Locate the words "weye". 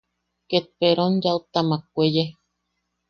1.97-2.23